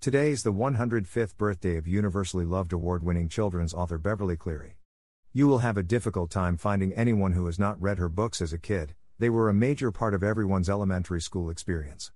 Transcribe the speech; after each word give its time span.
Today 0.00 0.30
is 0.30 0.44
the 0.44 0.52
105th 0.52 1.36
birthday 1.36 1.76
of 1.76 1.88
universally 1.88 2.44
loved 2.44 2.72
award 2.72 3.02
winning 3.02 3.28
children's 3.28 3.74
author 3.74 3.98
Beverly 3.98 4.36
Cleary. 4.36 4.76
You 5.32 5.48
will 5.48 5.58
have 5.58 5.76
a 5.76 5.82
difficult 5.82 6.30
time 6.30 6.56
finding 6.56 6.92
anyone 6.92 7.32
who 7.32 7.46
has 7.46 7.58
not 7.58 7.82
read 7.82 7.98
her 7.98 8.08
books 8.08 8.40
as 8.40 8.52
a 8.52 8.58
kid, 8.58 8.94
they 9.18 9.28
were 9.28 9.48
a 9.48 9.54
major 9.54 9.90
part 9.90 10.14
of 10.14 10.22
everyone's 10.22 10.70
elementary 10.70 11.20
school 11.20 11.50
experience. 11.50 12.12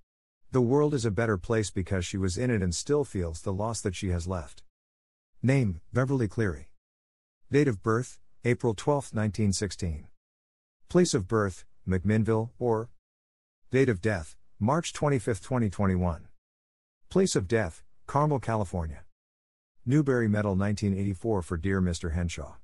The 0.53 0.61
world 0.61 0.93
is 0.93 1.03
a 1.03 1.11
better 1.11 1.37
place 1.37 1.71
because 1.71 2.05
she 2.05 2.15
was 2.15 2.37
in 2.37 2.49
it 2.51 2.61
and 2.61 2.73
still 2.73 3.03
feels 3.03 3.41
the 3.41 3.51
loss 3.51 3.81
that 3.81 3.95
she 3.95 4.11
has 4.11 4.29
left. 4.29 4.63
Name 5.41 5.81
Beverly 5.91 6.29
Cleary. 6.29 6.69
Date 7.51 7.67
of 7.67 7.83
birth 7.83 8.21
April 8.45 8.73
12, 8.73 8.95
1916. 9.11 10.07
Place 10.87 11.13
of 11.13 11.27
birth 11.27 11.65
McMinnville, 11.85 12.51
or 12.57 12.87
Date 13.71 13.89
of 13.89 13.99
death 13.99 14.37
March 14.57 14.93
25, 14.93 15.41
2021. 15.41 16.29
Place 17.13 17.35
of 17.35 17.47
death, 17.47 17.83
Carmel, 18.07 18.39
California. 18.39 19.03
Newbery 19.85 20.27
Medal 20.27 20.55
1984 20.55 21.43
for 21.43 21.57
Dear 21.57 21.79
Mr. 21.79 22.13
Henshaw. 22.13 22.55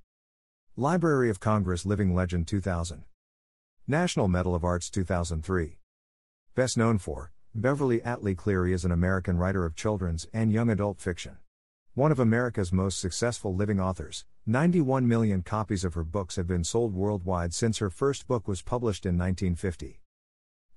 Library 0.76 1.30
of 1.30 1.40
Congress 1.40 1.86
Living 1.86 2.16
Legend 2.16 2.48
2000. 2.48 3.04
National 3.86 4.28
Medal 4.28 4.56
of 4.56 4.64
Arts 4.64 4.90
2003. 4.90 5.78
Best 6.56 6.80
known 6.80 6.98
for, 6.98 7.32
Beverly 7.54 8.00
Atlee 8.00 8.36
Cleary 8.36 8.74
is 8.74 8.84
an 8.84 8.92
American 8.92 9.38
writer 9.38 9.66
of 9.66 9.76
children's 9.76 10.26
and 10.34 10.52
young 10.52 10.72
adult 10.72 11.00
fiction. 11.00 11.38
One 11.94 12.12
of 12.12 12.20
America's 12.20 12.74
most 12.74 13.00
successful 13.00 13.54
living 13.54 13.80
authors, 13.80 14.26
91 14.48 15.08
million 15.08 15.44
copies 15.44 15.84
of 15.86 15.94
her 15.94 16.04
books 16.04 16.38
have 16.38 16.48
been 16.48 16.64
sold 16.64 16.96
worldwide 16.96 17.54
since 17.54 17.78
her 17.78 17.92
first 17.92 18.28
book 18.28 18.48
was 18.48 18.64
published 18.64 19.06
in 19.06 19.16
1950. 19.16 20.02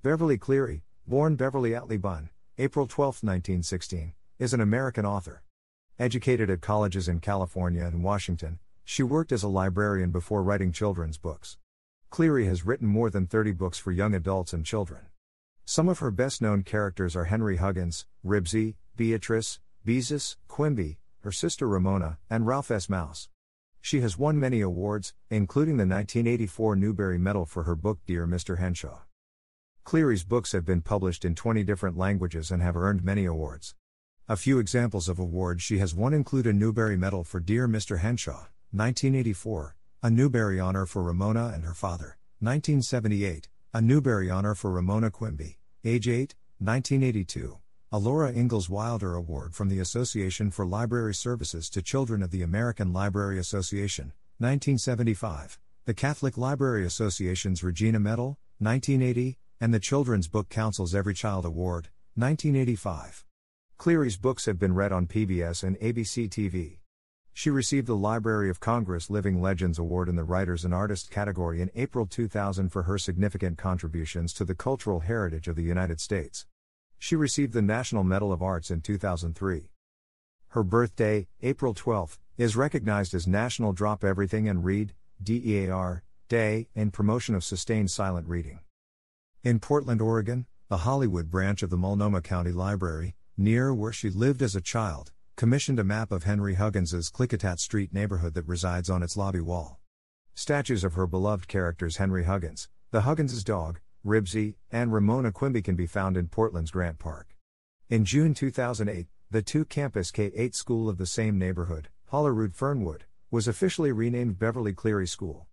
Beverly 0.03 0.37
Cleary, 0.37 0.85
born 1.07 1.37
Beverly 1.37 1.71
Atlee 1.71 1.99
Bunn, 1.99 2.29
April 2.59 2.87
12, 2.87 3.23
1916, 3.23 4.13
is 4.39 4.53
an 4.53 4.61
American 4.61 5.07
author. 5.07 5.43
Educated 5.99 6.51
at 6.51 6.61
colleges 6.61 7.09
in 7.09 7.19
California 7.19 7.83
and 7.83 8.05
Washington, 8.05 8.59
she 8.85 9.03
worked 9.03 9.33
as 9.33 9.43
a 9.43 9.49
librarian 9.49 10.11
before 10.11 10.43
writing 10.43 10.71
children's 10.71 11.17
books. 11.17 11.57
Cleary 12.11 12.45
has 12.45 12.67
written 12.67 12.87
more 12.87 13.09
than 13.09 13.27
30 13.27 13.53
books 13.53 13.79
for 13.79 13.91
young 13.91 14.15
adults 14.15 14.53
and 14.53 14.67
children. 14.67 15.07
Some 15.65 15.89
of 15.89 16.01
her 16.01 16.11
best 16.11 16.43
known 16.43 16.63
characters 16.63 17.17
are 17.17 17.25
Henry 17.25 17.57
Huggins, 17.57 18.05
Ribsy, 18.23 18.75
Beatrice, 18.97 19.59
Beezus, 19.87 20.37
Quimby, 20.47 20.99
her 21.21 21.33
sister 21.33 21.67
Ramona, 21.67 22.19
and 22.29 22.47
Ralph 22.47 22.71
S. 22.71 22.87
Mouse. 22.87 23.31
She 23.81 24.03
has 24.03 24.19
won 24.19 24.39
many 24.39 24.61
awards, 24.61 25.15
including 25.31 25.79
the 25.79 25.87
1984 25.87 26.77
Newbery 26.77 27.17
Medal 27.17 27.47
for 27.47 27.63
her 27.63 27.75
book 27.75 28.01
Dear 28.05 28.27
Mr. 28.27 28.59
Henshaw. 28.59 28.99
Cleary's 29.85 30.25
books 30.25 30.53
have 30.53 30.65
been 30.65 30.81
published 30.81 31.25
in 31.25 31.35
20 31.35 31.65
different 31.65 31.99
languages 31.99 32.51
and 32.51 32.63
have 32.63 32.77
earned 32.77 33.05
many 33.05 33.25
awards. 33.25 33.75
A 34.29 34.37
few 34.37 34.59
examples 34.59 35.09
of 35.09 35.19
awards 35.19 35.63
she 35.63 35.79
has 35.79 35.95
won 35.95 36.15
include 36.15 36.47
a 36.47 36.53
Newbery 36.53 36.97
Medal 36.97 37.25
for 37.25 37.41
Dear 37.41 37.67
Mr. 37.67 37.99
Henshaw, 37.99 38.47
1984, 38.71 39.77
a 40.03 40.11
Newbery 40.11 40.61
Honor 40.61 40.87
for 40.87 41.03
Ramona 41.03 41.51
and 41.53 41.65
her 41.65 41.75
father, 41.75 42.17
1978, 42.39 43.49
a 43.75 43.83
Newbery 43.83 44.31
Honor 44.31 44.55
for 44.55 44.71
Ramona 44.71 45.11
Quimby, 45.11 45.59
age 45.85 46.09
8, 46.09 46.35
1982, 46.59 47.59
a 47.91 47.99
Laura 47.99 48.33
Ingalls 48.33 48.71
Wilder 48.71 49.15
Award 49.15 49.55
from 49.55 49.69
the 49.69 49.81
Association 49.81 50.51
for 50.51 50.65
Library 50.65 51.15
Services 51.15 51.69
to 51.69 51.83
Children 51.83 52.23
of 52.23 52.31
the 52.31 52.43
American 52.43 52.93
Library 52.93 53.39
Association, 53.39 54.13
1975, 54.39 55.59
the 55.85 55.93
Catholic 55.93 56.39
Library 56.39 56.87
Association's 56.87 57.65
Regina 57.65 57.99
Medal, 57.99 58.39
1980, 58.61 59.39
and 59.63 59.73
the 59.73 59.79
Children's 59.79 60.27
Book 60.27 60.49
Council's 60.49 60.93
Every 60.93 61.15
Child 61.15 61.45
Award, 61.45 61.89
1985. 62.17 63.25
Cleary's 63.79 64.17
books 64.17 64.47
have 64.47 64.59
been 64.59 64.75
read 64.75 64.91
on 64.91 65.07
PBS 65.07 65.63
and 65.63 65.79
ABC 65.79 66.29
TV. 66.29 66.79
She 67.33 67.49
received 67.49 67.87
the 67.87 67.95
Library 67.95 68.51
of 68.51 68.59
Congress 68.59 69.09
Living 69.09 69.41
Legends 69.41 69.79
Award 69.79 70.09
in 70.09 70.17
the 70.17 70.25
Writers 70.25 70.65
and 70.65 70.75
Artists 70.75 71.09
category 71.09 71.63
in 71.63 71.71
April 71.77 72.07
2000 72.07 72.71
for 72.71 72.83
her 72.83 72.99
significant 72.99 73.57
contributions 73.57 74.33
to 74.33 74.45
the 74.45 74.57
cultural 74.57 74.99
heritage 74.99 75.47
of 75.47 75.55
the 75.55 75.63
United 75.63 76.01
States. 76.01 76.45
She 76.99 77.15
received 77.15 77.53
the 77.53 77.63
National 77.63 78.03
Medal 78.03 78.33
of 78.33 78.43
Arts 78.43 78.69
in 78.69 78.81
2003. 78.81 79.71
Her 80.49 80.65
birthday, 80.65 81.29
April 81.41 81.73
12, 81.73 82.19
is 82.37 82.57
recognized 82.57 83.15
as 83.15 83.29
National 83.29 83.73
Drop 83.73 84.03
Everything 84.03 84.49
and 84.49 84.65
Read 84.65 84.93
DEAR 85.23 86.03
Day 86.29 86.67
in 86.75 86.91
promotion 86.91 87.37
of 87.37 87.45
sustained 87.45 87.93
silent 87.93 88.27
reading. 88.27 88.59
In 89.45 89.59
Portland, 89.59 90.01
Oregon, 90.01 90.47
the 90.69 90.77
Hollywood 90.77 91.29
branch 91.29 91.65
of 91.65 91.71
the 91.71 91.77
Multnomah 91.77 92.21
County 92.21 92.53
Library, 92.53 93.17
near 93.37 93.75
where 93.75 93.93
she 93.93 94.09
lived 94.09 94.41
as 94.41 94.55
a 94.55 94.61
child, 94.61 95.11
commissioned 95.35 95.81
a 95.81 95.85
map 95.85 96.13
of 96.13 96.23
Henry 96.23 96.55
Huggins's 96.55 97.11
Klickitat 97.11 97.59
Street 97.59 97.93
neighborhood 97.93 98.35
that 98.35 98.47
resides 98.47 98.89
on 98.89 99.03
its 99.03 99.17
lobby 99.17 99.41
wall. 99.41 99.81
Statues 100.37 100.85
of 100.85 100.95
her 100.95 101.09
beloved 101.09 101.49
characters 101.49 101.97
Henry 101.97 102.23
Huggins, 102.23 102.69
the 102.93 103.01
Huggins's 103.01 103.43
dog, 103.43 103.81
Ribsy, 104.07 104.55
and 104.71 104.93
Ramona 104.93 105.33
Quimby 105.33 105.61
can 105.61 105.75
be 105.75 105.87
found 105.87 106.17
in 106.17 106.29
Portland's 106.29 106.71
Grant 106.71 107.01
Park. 107.01 107.35
In 107.91 108.05
June 108.05 108.35
2008, 108.35 109.09
the 109.29 109.43
two 109.43 109.65
campus 109.65 110.13
K 110.13 110.31
8 110.37 110.55
school 110.55 110.89
of 110.89 110.99
the 110.99 111.07
same 111.07 111.37
neighborhood, 111.37 111.89
Hollyrood 112.11 112.55
Fernwood, 112.55 113.07
was 113.33 113.49
officially 113.49 113.91
renamed 113.91 114.39
Beverly 114.39 114.73
Cleary 114.73 115.09
School. 115.09 115.49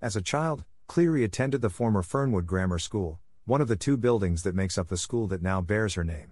As 0.00 0.14
a 0.14 0.22
child, 0.22 0.62
Cleary 0.86 1.24
attended 1.24 1.60
the 1.60 1.70
former 1.70 2.04
Fernwood 2.04 2.46
Grammar 2.46 2.78
School, 2.78 3.18
one 3.44 3.60
of 3.60 3.66
the 3.66 3.74
two 3.74 3.96
buildings 3.96 4.44
that 4.44 4.54
makes 4.54 4.78
up 4.78 4.86
the 4.86 4.96
school 4.96 5.26
that 5.26 5.42
now 5.42 5.60
bears 5.60 5.94
her 5.94 6.04
name. 6.04 6.30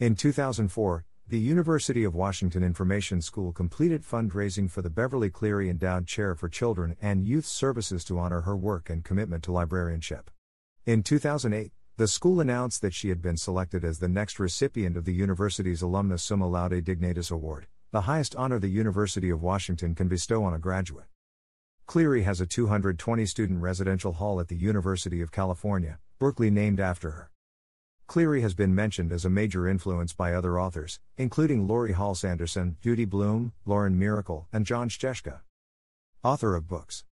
In 0.00 0.16
2004, 0.16 1.04
the 1.28 1.38
University 1.38 2.02
of 2.02 2.16
Washington 2.16 2.64
Information 2.64 3.22
School 3.22 3.52
completed 3.52 4.02
fundraising 4.02 4.68
for 4.68 4.82
the 4.82 4.90
Beverly 4.90 5.30
Cleary 5.30 5.70
Endowed 5.70 6.08
Chair 6.08 6.34
for 6.34 6.48
Children 6.48 6.96
and 7.00 7.24
Youth 7.24 7.46
Services 7.46 8.02
to 8.06 8.18
honor 8.18 8.40
her 8.40 8.56
work 8.56 8.90
and 8.90 9.04
commitment 9.04 9.44
to 9.44 9.52
librarianship. 9.52 10.32
In 10.84 11.04
2008, 11.04 11.70
the 11.96 12.08
school 12.08 12.40
announced 12.40 12.82
that 12.82 12.92
she 12.92 13.08
had 13.08 13.22
been 13.22 13.36
selected 13.36 13.84
as 13.84 14.00
the 14.00 14.08
next 14.08 14.40
recipient 14.40 14.96
of 14.96 15.04
the 15.04 15.14
university's 15.14 15.80
Alumnus 15.80 16.24
Summa 16.24 16.48
Laude 16.48 16.84
Dignatus 16.84 17.30
Award, 17.30 17.68
the 17.92 18.00
highest 18.00 18.34
honor 18.34 18.58
the 18.58 18.66
University 18.66 19.30
of 19.30 19.44
Washington 19.44 19.94
can 19.94 20.08
bestow 20.08 20.42
on 20.42 20.54
a 20.54 20.58
graduate. 20.58 21.06
Cleary 21.86 22.24
has 22.24 22.40
a 22.40 22.46
220 22.46 23.24
student 23.26 23.62
residential 23.62 24.14
hall 24.14 24.40
at 24.40 24.48
the 24.48 24.56
University 24.56 25.20
of 25.20 25.30
California, 25.30 26.00
Berkeley 26.18 26.50
named 26.50 26.80
after 26.80 27.10
her. 27.10 27.30
Cleary 28.06 28.40
has 28.40 28.54
been 28.54 28.74
mentioned 28.74 29.12
as 29.12 29.24
a 29.24 29.30
major 29.30 29.68
influence 29.68 30.12
by 30.12 30.32
other 30.32 30.58
authors, 30.58 31.00
including 31.18 31.66
Laurie 31.66 31.92
Halse 31.92 32.24
Anderson, 32.24 32.76
Judy 32.80 33.04
Blume, 33.04 33.52
Lauren 33.66 33.98
Myracle, 33.98 34.46
and 34.52 34.64
Jon 34.64 34.88
Scieszka. 34.88 35.40
Author 36.22 36.54
of 36.54 36.68
books 36.68 37.04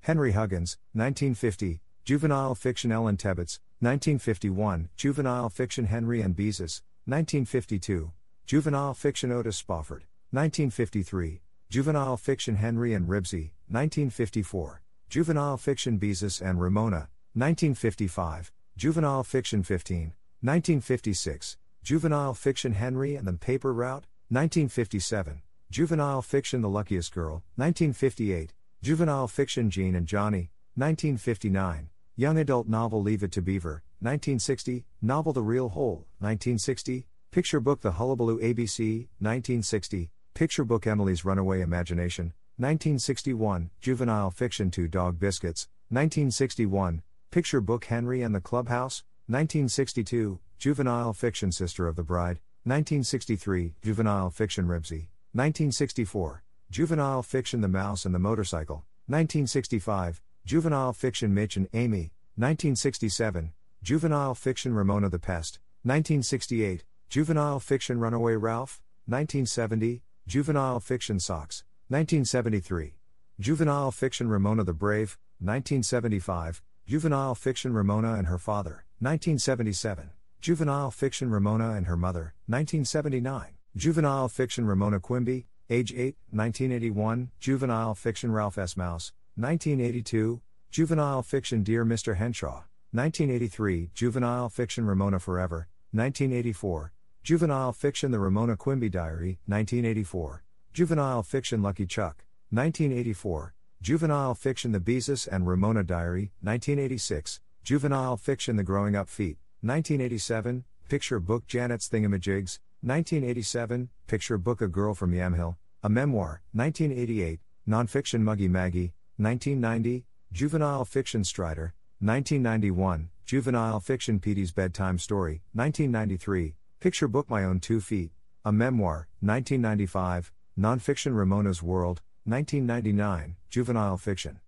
Henry 0.00 0.32
Huggins, 0.32 0.78
1950, 0.92 1.80
Juvenile 2.04 2.54
Fiction 2.54 2.90
Ellen 2.90 3.16
Tebbetts, 3.16 3.60
1951, 3.80 4.88
Juvenile 4.96 5.48
Fiction 5.48 5.86
Henry 5.86 6.20
and 6.20 6.34
Beezus, 6.34 6.82
1952, 7.06 8.12
Juvenile 8.46 8.94
Fiction 8.94 9.30
Otis 9.30 9.56
Spofford, 9.56 10.04
1953, 10.30 11.42
Juvenile 11.70 12.16
Fiction 12.16 12.56
Henry 12.56 12.94
and 12.94 13.08
Ribsy, 13.08 13.52
1954, 13.68 14.82
Juvenile 15.08 15.56
Fiction 15.56 15.98
Beezus 15.98 16.40
and 16.40 16.60
Ramona, 16.60 17.08
1955, 17.36 18.52
Juvenile 18.76 19.24
Fiction 19.24 19.64
15, 19.64 20.12
1956, 20.40 21.56
Juvenile 21.82 22.32
Fiction 22.32 22.74
Henry 22.74 23.16
and 23.16 23.26
the 23.26 23.32
Paper 23.32 23.72
Route, 23.72 24.04
1957, 24.28 25.42
Juvenile 25.68 26.22
Fiction 26.22 26.60
The 26.60 26.68
Luckiest 26.68 27.12
Girl, 27.12 27.42
1958, 27.56 28.54
Juvenile 28.82 29.26
Fiction 29.26 29.68
Jean 29.68 29.96
and 29.96 30.06
Johnny, 30.06 30.52
1959, 30.76 31.88
Young 32.14 32.38
Adult 32.38 32.68
Novel 32.68 33.02
Leave 33.02 33.24
It 33.24 33.32
to 33.32 33.42
Beaver, 33.42 33.82
1960, 33.98 34.84
Novel 35.02 35.32
The 35.32 35.42
Real 35.42 35.70
Hole, 35.70 36.06
1960, 36.20 37.08
Picture 37.32 37.58
Book 37.58 37.80
The 37.80 37.92
Hullabaloo 37.92 38.38
ABC, 38.38 39.08
1960, 39.18 40.08
Picture 40.34 40.64
Book 40.64 40.86
Emily's 40.86 41.24
Runaway 41.24 41.62
Imagination, 41.62 42.26
1961, 42.58 43.70
Juvenile 43.80 44.30
Fiction 44.30 44.70
Two 44.70 44.86
Dog 44.86 45.18
Biscuits, 45.18 45.66
1961, 45.88 47.02
Picture 47.34 47.60
Book 47.60 47.86
Henry 47.86 48.22
and 48.22 48.32
the 48.32 48.40
Clubhouse, 48.40 49.02
1962, 49.26 50.38
Juvenile 50.56 51.12
Fiction 51.12 51.50
Sister 51.50 51.88
of 51.88 51.96
the 51.96 52.04
Bride, 52.04 52.38
1963, 52.62 53.74
Juvenile 53.82 54.30
Fiction 54.30 54.66
Ribsy, 54.68 55.08
1964, 55.32 56.44
Juvenile 56.70 57.24
Fiction 57.24 57.60
The 57.60 57.66
Mouse 57.66 58.04
and 58.04 58.14
the 58.14 58.20
Motorcycle, 58.20 58.84
1965, 59.08 60.22
Juvenile 60.44 60.92
Fiction 60.92 61.34
Mitch 61.34 61.56
and 61.56 61.68
Amy, 61.74 62.12
1967, 62.36 63.52
Juvenile 63.82 64.36
Fiction 64.36 64.72
Ramona 64.72 65.08
the 65.08 65.18
Pest, 65.18 65.58
1968, 65.82 66.84
Juvenile 67.08 67.58
Fiction 67.58 67.98
Runaway 67.98 68.36
Ralph, 68.36 68.80
1970, 69.06 70.04
Juvenile 70.28 70.78
Fiction 70.78 71.18
Socks, 71.18 71.64
1973, 71.88 72.94
Juvenile 73.40 73.90
Fiction 73.90 74.28
Ramona 74.28 74.62
the 74.62 74.72
Brave, 74.72 75.18
1975, 75.40 76.62
Juvenile 76.86 77.34
Fiction 77.34 77.72
Ramona 77.72 78.12
and 78.12 78.26
Her 78.26 78.36
Father, 78.36 78.84
1977, 78.98 80.10
Juvenile 80.42 80.90
Fiction 80.90 81.30
Ramona 81.30 81.70
and 81.70 81.86
Her 81.86 81.96
Mother, 81.96 82.34
1979. 82.46 83.54
Juvenile 83.74 84.28
Fiction 84.28 84.66
Ramona 84.66 85.00
Quimby, 85.00 85.46
age 85.70 85.94
8, 85.94 86.14
1981. 86.30 87.30
Juvenile 87.40 87.94
Fiction 87.94 88.32
Ralph 88.32 88.58
S. 88.58 88.76
Mouse, 88.76 89.14
1982. 89.36 90.42
Juvenile 90.70 91.22
Fiction 91.22 91.62
Dear 91.62 91.86
Mr. 91.86 92.16
Henshaw, 92.16 92.64
1983. 92.92 93.90
Juvenile 93.94 94.50
Fiction 94.50 94.84
Ramona 94.84 95.18
Forever, 95.18 95.68
1984. 95.92 96.92
Juvenile 97.22 97.72
Fiction 97.72 98.10
The 98.10 98.18
Ramona 98.18 98.58
Quimby 98.58 98.90
Diary, 98.90 99.38
1984. 99.46 100.44
Juvenile 100.74 101.22
Fiction 101.22 101.62
Lucky 101.62 101.86
Chuck, 101.86 102.26
1984. 102.50 103.54
Juvenile 103.84 104.34
Fiction 104.34 104.72
The 104.72 104.80
Beezus 104.80 105.28
and 105.30 105.46
Ramona 105.46 105.82
Diary, 105.84 106.32
1986. 106.40 107.42
Juvenile 107.64 108.16
Fiction 108.16 108.56
The 108.56 108.62
Growing 108.62 108.96
Up 108.96 109.10
Feet, 109.10 109.36
1987. 109.60 110.64
Picture 110.88 111.20
Book 111.20 111.46
Janet's 111.46 111.90
Thingamajigs, 111.90 112.60
1987. 112.80 113.90
Picture 114.06 114.38
Book 114.38 114.62
A 114.62 114.68
Girl 114.68 114.94
from 114.94 115.12
Yamhill, 115.12 115.56
a 115.82 115.90
Memoir, 115.90 116.40
1988. 116.54 117.40
Nonfiction 117.68 118.22
Muggy 118.22 118.48
Maggie, 118.48 118.94
1990. 119.18 120.06
Juvenile 120.32 120.86
Fiction 120.86 121.22
Strider, 121.22 121.74
1991. 122.00 123.10
Juvenile 123.26 123.80
Fiction 123.80 124.18
Petey's 124.18 124.52
Bedtime 124.52 124.98
Story, 124.98 125.42
1993. 125.52 126.54
Picture 126.80 127.06
Book 127.06 127.28
My 127.28 127.44
Own 127.44 127.60
Two 127.60 127.82
Feet, 127.82 128.12
a 128.46 128.50
Memoir, 128.50 129.08
1995. 129.20 130.32
Nonfiction 130.58 131.14
Ramona's 131.14 131.62
World, 131.62 132.00
1999. 132.26 133.36
Juvenile 133.50 133.96
Fiction. 133.98 134.43